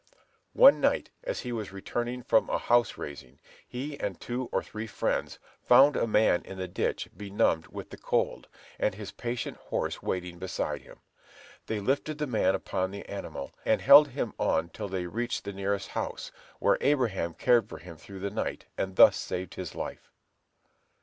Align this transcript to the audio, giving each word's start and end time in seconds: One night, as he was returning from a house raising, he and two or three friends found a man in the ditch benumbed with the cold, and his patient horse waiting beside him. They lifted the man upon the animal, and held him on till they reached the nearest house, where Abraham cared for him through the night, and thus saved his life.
One 0.55 0.81
night, 0.81 1.11
as 1.23 1.41
he 1.41 1.51
was 1.51 1.71
returning 1.71 2.23
from 2.23 2.49
a 2.49 2.57
house 2.57 2.97
raising, 2.97 3.39
he 3.67 3.99
and 3.99 4.19
two 4.19 4.49
or 4.51 4.63
three 4.63 4.87
friends 4.87 5.37
found 5.61 5.95
a 5.95 6.07
man 6.07 6.41
in 6.43 6.57
the 6.57 6.67
ditch 6.67 7.07
benumbed 7.15 7.67
with 7.67 7.91
the 7.91 7.97
cold, 7.99 8.47
and 8.79 8.95
his 8.95 9.11
patient 9.11 9.57
horse 9.57 10.01
waiting 10.01 10.39
beside 10.39 10.81
him. 10.81 11.01
They 11.67 11.79
lifted 11.79 12.17
the 12.17 12.25
man 12.25 12.55
upon 12.55 12.89
the 12.89 13.07
animal, 13.07 13.53
and 13.63 13.79
held 13.79 14.07
him 14.07 14.33
on 14.39 14.69
till 14.69 14.87
they 14.89 15.05
reached 15.05 15.43
the 15.43 15.53
nearest 15.53 15.89
house, 15.89 16.31
where 16.57 16.79
Abraham 16.81 17.35
cared 17.35 17.69
for 17.69 17.77
him 17.77 17.95
through 17.95 18.21
the 18.21 18.31
night, 18.31 18.65
and 18.79 18.95
thus 18.95 19.15
saved 19.15 19.53
his 19.53 19.75
life. 19.75 20.09